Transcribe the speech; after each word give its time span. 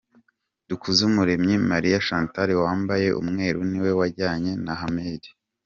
Dukuzumuremyi 0.67 1.55
Marie 1.69 1.99
Chantal 2.07 2.49
wambaye 2.63 3.07
umweru 3.21 3.59
niwe 3.71 3.91
wajyanye 3.99 4.51
na 4.65 4.73
Ahmed. 4.79 5.23